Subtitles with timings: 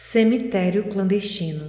[0.00, 1.68] Cemitério clandestino.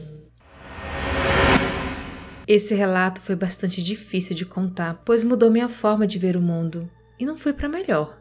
[2.48, 6.88] Esse relato foi bastante difícil de contar, pois mudou minha forma de ver o mundo
[7.20, 8.16] e não foi para melhor.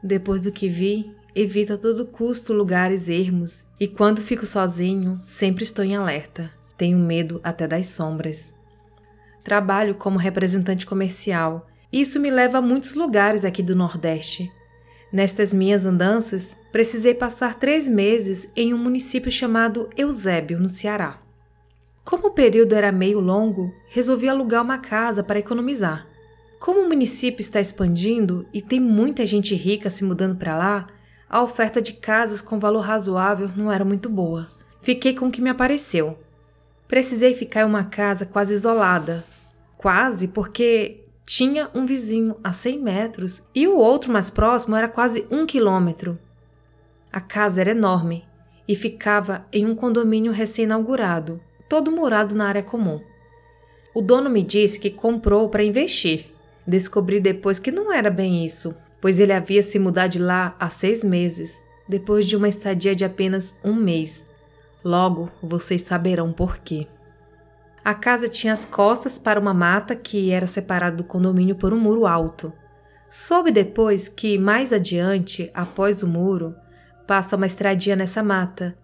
[0.00, 5.64] Depois do que vi, evito a todo custo lugares ermos e quando fico sozinho, sempre
[5.64, 6.48] estou em alerta.
[6.78, 8.54] Tenho medo até das sombras.
[9.42, 14.48] Trabalho como representante comercial e isso me leva a muitos lugares aqui do Nordeste,
[15.16, 21.22] Nestas minhas andanças, precisei passar três meses em um município chamado Eusébio, no Ceará.
[22.04, 26.06] Como o período era meio longo, resolvi alugar uma casa para economizar.
[26.60, 30.86] Como o município está expandindo e tem muita gente rica se mudando para lá,
[31.30, 34.46] a oferta de casas com valor razoável não era muito boa.
[34.82, 36.18] Fiquei com o que me apareceu.
[36.86, 39.24] Precisei ficar em uma casa quase isolada.
[39.78, 45.26] Quase porque tinha um vizinho a 100 metros e o outro mais próximo era quase
[45.28, 46.16] um quilômetro.
[47.12, 48.24] A casa era enorme
[48.68, 53.00] e ficava em um condomínio recém-inaugurado, todo murado na área comum.
[53.92, 56.26] O dono me disse que comprou para investir.
[56.64, 60.68] Descobri depois que não era bem isso, pois ele havia se mudado de lá há
[60.70, 64.24] seis meses, depois de uma estadia de apenas um mês.
[64.84, 66.86] Logo, vocês saberão por quê.
[67.86, 71.78] A casa tinha as costas para uma mata que era separada do condomínio por um
[71.78, 72.52] muro alto.
[73.08, 76.52] Soube depois que, mais adiante, após o muro,
[77.06, 78.76] passa uma estradinha nessa mata,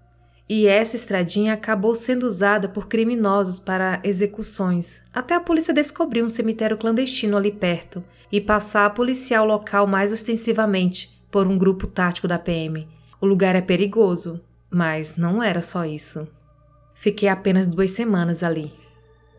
[0.49, 6.29] e essa estradinha acabou sendo usada por criminosos para execuções, até a polícia descobrir um
[6.29, 12.29] cemitério clandestino ali perto e passar a policial local mais ostensivamente por um grupo tático
[12.29, 12.87] da PM.
[13.21, 16.29] O lugar é perigoso, mas não era só isso.
[16.95, 18.81] Fiquei apenas duas semanas ali.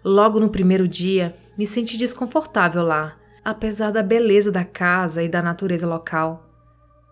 [0.03, 5.41] Logo no primeiro dia, me senti desconfortável lá, apesar da beleza da casa e da
[5.41, 6.49] natureza local.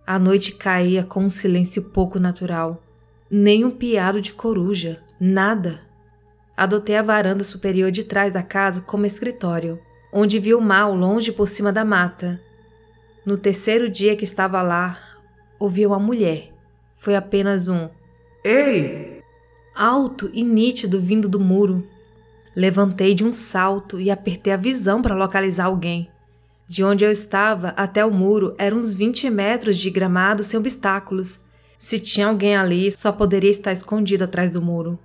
[0.06, 2.82] A noite caía com um silêncio pouco natural.
[3.30, 5.80] Nem um piado de coruja, nada.
[6.58, 9.80] Adotei a varanda superior de trás da casa como escritório,
[10.12, 12.42] onde vi o mal longe por cima da mata.
[13.26, 15.00] No terceiro dia que estava lá,
[15.60, 16.52] ouvi uma mulher.
[16.98, 17.88] Foi apenas um
[18.44, 19.22] Ei!
[19.74, 21.88] Alto e nítido vindo do muro.
[22.56, 26.10] Levantei de um salto e apertei a visão para localizar alguém.
[26.68, 31.40] De onde eu estava até o muro eram uns 20 metros de gramado sem obstáculos.
[31.78, 34.98] Se tinha alguém ali, só poderia estar escondido atrás do muro.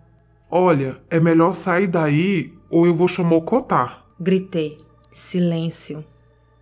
[0.51, 4.05] Olha, é melhor sair daí ou eu vou chamar o Cotar.
[4.21, 4.79] Gritei.
[5.13, 6.05] Silêncio.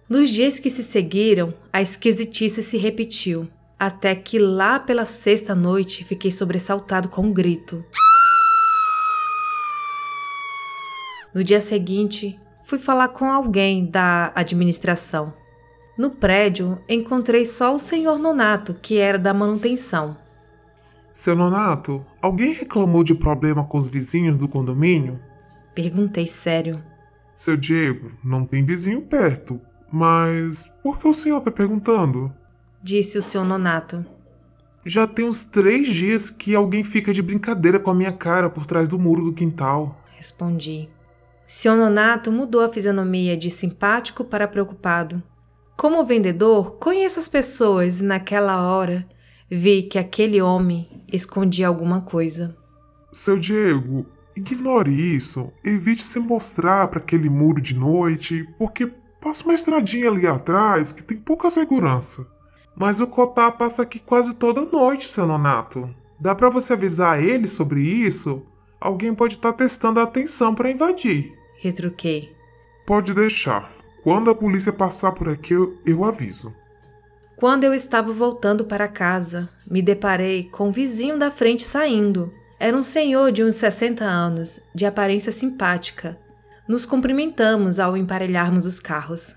[0.09, 6.05] Nos dias que se seguiram, a esquisitice se repetiu, até que lá pela sexta noite
[6.05, 7.85] fiquei sobressaltado com um grito.
[11.35, 15.35] No dia seguinte, fui falar com alguém da administração.
[15.99, 20.17] No prédio, encontrei só o senhor Nonato, que era da manutenção.
[21.13, 25.21] Seu Nonato, alguém reclamou de problema com os vizinhos do condomínio?
[25.75, 26.81] Perguntei sério.
[27.35, 32.33] Seu Diego, não tem vizinho perto, mas por que o senhor está perguntando?
[32.81, 34.07] Disse o seu Nonato.
[34.87, 38.67] Já tem uns três dias que alguém fica de brincadeira com a minha cara por
[38.67, 40.01] trás do muro do quintal.
[40.17, 40.89] Respondi.
[41.47, 45.23] Seu Nonato mudou a fisionomia de simpático para preocupado.
[45.77, 49.07] Como vendedor, conheço as pessoas e naquela hora
[49.51, 52.57] vi que aquele homem escondia alguma coisa.
[53.13, 55.53] Seu Diego, ignore isso.
[55.63, 58.91] Evite se mostrar para aquele muro de noite, porque
[59.21, 62.27] passa uma estradinha ali atrás que tem pouca segurança.
[62.75, 65.95] Mas o Cotá passa aqui quase toda noite, seu Nonato.
[66.19, 68.45] Dá para você avisar ele sobre isso?
[68.85, 71.33] Alguém pode estar tá testando a atenção para invadir.
[71.57, 72.37] Retruquei.
[72.85, 73.73] Pode deixar.
[74.03, 76.55] Quando a polícia passar por aqui, eu, eu aviso.
[77.35, 82.31] Quando eu estava voltando para casa, me deparei com o vizinho da frente saindo.
[82.61, 86.19] Era um senhor de uns 60 anos, de aparência simpática.
[86.69, 89.35] Nos cumprimentamos ao emparelharmos os carros.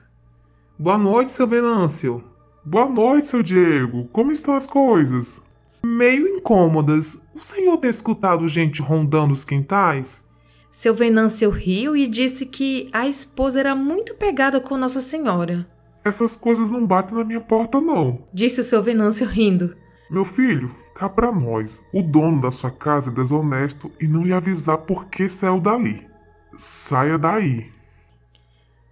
[0.77, 2.21] Boa noite, seu Venâncio.
[2.65, 4.09] Boa noite, seu Diego.
[4.11, 5.41] Como estão as coisas?
[5.81, 7.21] Meio incômodas.
[7.37, 10.27] O senhor tem escutado gente rondando os quintais?
[10.71, 15.69] Seu Venâncio riu e disse que a esposa era muito pegada com Nossa Senhora.
[16.03, 18.23] Essas coisas não batem na minha porta, não.
[18.33, 19.75] Disse o seu Venâncio rindo.
[20.09, 21.85] Meu filho, cá pra nós.
[21.93, 26.07] O dono da sua casa é desonesto e não lhe avisar por que saiu dali.
[26.53, 27.69] Saia daí.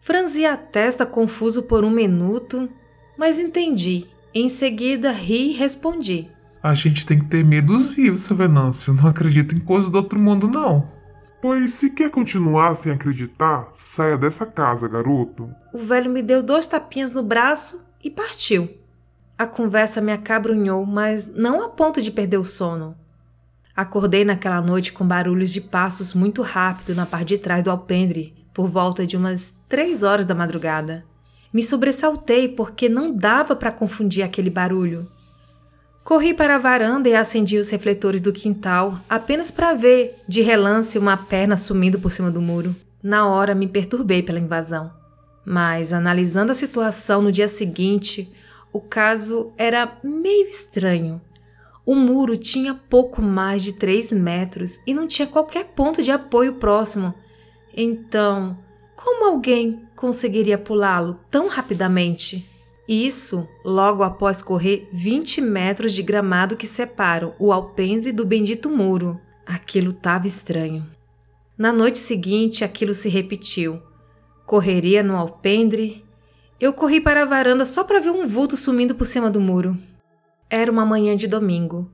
[0.02, 2.70] Franzi a testa confuso por um minuto,
[3.18, 4.06] mas entendi.
[4.36, 6.35] Em seguida ri e respondi.
[6.66, 8.92] A gente tem que ter medo dos vivos, seu Venâncio.
[8.92, 10.84] Não acredito em coisas do outro mundo, não.
[11.40, 15.48] Pois se quer continuar sem acreditar, saia dessa casa, garoto.
[15.72, 18.68] O velho me deu dois tapinhas no braço e partiu.
[19.38, 22.96] A conversa me acabrunhou, mas não a ponto de perder o sono.
[23.76, 28.34] Acordei naquela noite com barulhos de passos muito rápido na parte de trás do alpendre,
[28.52, 31.06] por volta de umas três horas da madrugada.
[31.54, 35.08] Me sobressaltei porque não dava para confundir aquele barulho.
[36.06, 41.00] Corri para a varanda e acendi os refletores do quintal, apenas para ver, de relance,
[41.00, 42.76] uma perna sumindo por cima do muro.
[43.02, 44.94] Na hora me perturbei pela invasão.
[45.44, 48.32] Mas, analisando a situação no dia seguinte,
[48.72, 51.20] o caso era meio estranho.
[51.84, 56.54] O muro tinha pouco mais de 3 metros e não tinha qualquer ponto de apoio
[56.54, 57.16] próximo.
[57.76, 58.56] Então,
[58.96, 62.48] como alguém conseguiria pulá-lo tão rapidamente?
[62.88, 69.20] Isso logo após correr 20 metros de gramado que separam o alpendre do bendito muro.
[69.46, 70.86] Aquilo estava estranho.
[71.58, 73.82] Na noite seguinte, aquilo se repetiu.
[74.46, 76.06] Correria no alpendre.
[76.60, 79.78] Eu corri para a varanda só para ver um vulto sumindo por cima do muro.
[80.50, 81.90] Era uma manhã de domingo.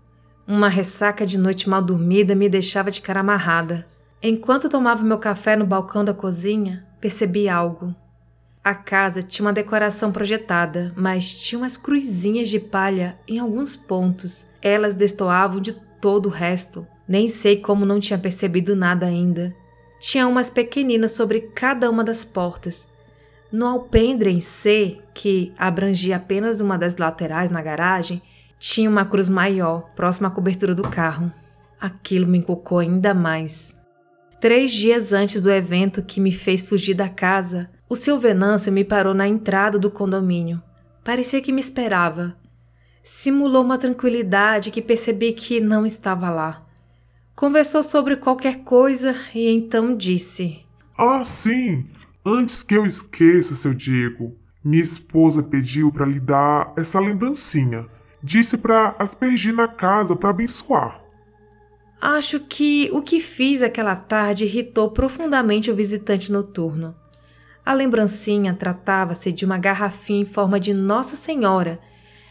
[0.45, 3.87] Uma ressaca de noite mal dormida me deixava de cara amarrada.
[4.21, 7.95] Enquanto tomava meu café no balcão da cozinha, percebi algo.
[8.63, 14.45] A casa tinha uma decoração projetada, mas tinha umas cruzinhas de palha em alguns pontos.
[14.61, 16.85] Elas destoavam de todo o resto.
[17.07, 19.51] Nem sei como não tinha percebido nada ainda.
[19.99, 22.87] Tinha umas pequeninas sobre cada uma das portas.
[23.51, 28.21] No alpendre em C, que abrangia apenas uma das laterais na garagem,
[28.59, 31.31] tinha uma cruz maior, próxima à cobertura do carro.
[31.79, 33.75] Aquilo me encucou ainda mais.
[34.39, 38.85] Três dias antes do evento que me fez fugir da casa, o seu Venâncio me
[38.85, 40.63] parou na entrada do condomínio.
[41.03, 42.37] Parecia que me esperava.
[43.03, 46.65] Simulou uma tranquilidade que percebi que não estava lá.
[47.35, 50.61] Conversou sobre qualquer coisa e então disse:
[50.97, 51.85] Ah, sim!
[52.25, 57.85] Antes que eu esqueça, seu Diego, minha esposa pediu para lhe dar essa lembrancinha.
[58.23, 61.03] Disse para aspergir na casa para abençoar.
[61.99, 67.00] Acho que o que fiz aquela tarde irritou profundamente o visitante noturno.
[67.65, 71.79] A lembrancinha tratava-se de uma garrafinha em forma de Nossa Senhora,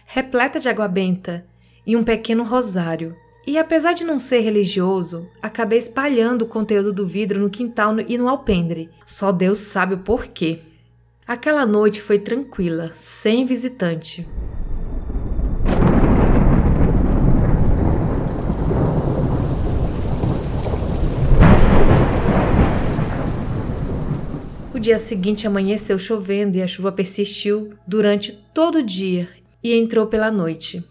[0.06, 1.46] repleta de água benta,
[1.86, 3.16] e um pequeno rosário.
[3.46, 8.18] E apesar de não ser religioso, acabei espalhando o conteúdo do vidro no quintal e
[8.18, 8.90] no alpendre.
[9.06, 10.60] Só Deus sabe o porquê.
[11.26, 14.26] Aquela noite foi tranquila, sem visitante.
[24.80, 29.28] Dia seguinte amanheceu chovendo e a chuva persistiu durante todo o dia
[29.62, 30.84] e entrou pela noite.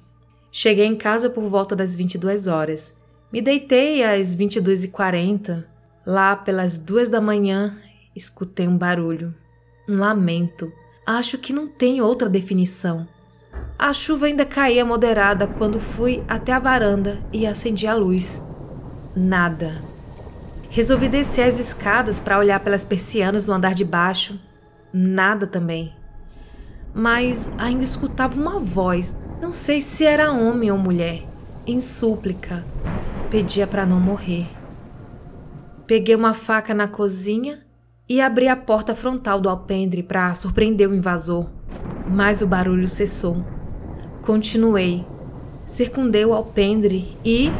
[0.51, 2.95] Cheguei em casa por volta das 22 horas.
[3.31, 5.65] Me deitei às 22h40.
[6.05, 7.77] Lá pelas duas da manhã,
[8.15, 9.33] escutei um barulho,
[9.87, 10.71] um lamento.
[11.05, 13.07] Acho que não tem outra definição.
[13.77, 18.41] A chuva ainda caía moderada quando fui até a varanda e acendi a luz.
[19.15, 19.88] Nada.
[20.71, 24.39] Resolvi descer as escadas para olhar pelas persianas no andar de baixo.
[24.93, 25.93] Nada também.
[26.93, 31.23] Mas ainda escutava uma voz, não sei se era homem ou mulher,
[31.65, 32.63] em súplica.
[33.31, 34.47] Pedia para não morrer.
[35.87, 37.59] Peguei uma faca na cozinha
[38.07, 41.47] e abri a porta frontal do alpendre para surpreender o invasor.
[42.07, 43.43] Mas o barulho cessou.
[44.21, 45.03] Continuei.
[45.65, 47.51] Circundei o alpendre e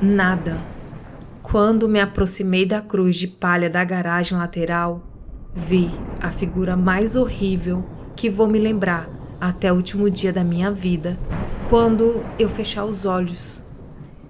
[0.00, 0.69] nada.
[1.50, 5.02] Quando me aproximei da cruz de palha da garagem lateral,
[5.52, 5.90] vi
[6.20, 11.18] a figura mais horrível que vou me lembrar até o último dia da minha vida,
[11.68, 13.60] quando eu fechar os olhos.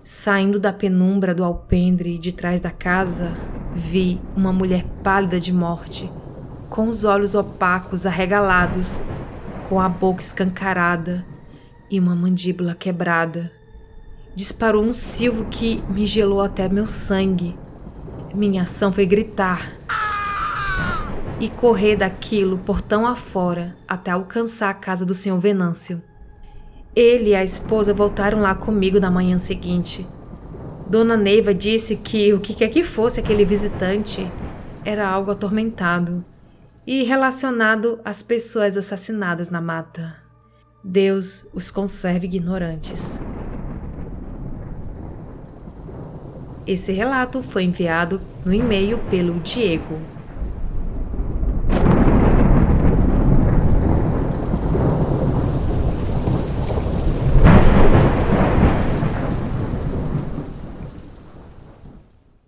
[0.02, 3.36] Saindo da penumbra do alpendre de trás da casa,
[3.74, 6.10] vi uma mulher pálida de morte,
[6.70, 8.98] com os olhos opacos arregalados,
[9.68, 11.22] com a boca escancarada
[11.90, 13.59] e uma mandíbula quebrada
[14.34, 17.56] disparou um silvo que me gelou até meu sangue.
[18.34, 19.72] Minha ação foi gritar
[21.40, 26.02] e correr daquilo portão afora até alcançar a casa do senhor Venâncio.
[26.94, 30.06] Ele e a esposa voltaram lá comigo na manhã seguinte.
[30.86, 34.30] Dona Neiva disse que o que quer que fosse aquele visitante
[34.84, 36.24] era algo atormentado
[36.86, 40.16] e relacionado às pessoas assassinadas na mata.
[40.82, 43.20] Deus os conserve ignorantes.
[46.70, 49.98] Esse relato foi enviado no e-mail pelo Diego